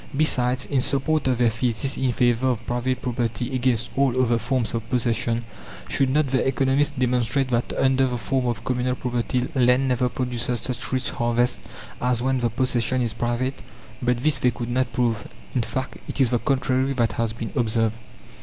[0.17, 4.73] Besides, in support of their thesis in favour of private property against all other forms
[4.73, 5.45] of possession,
[5.89, 10.61] should not the economists demonstrate that under the form of communal property land never produces
[10.61, 11.59] such rich harvests
[12.01, 13.61] as when the possession is private?
[14.01, 17.51] But this they could not prove; in fact, it is the contrary that has been
[17.55, 17.93] observed.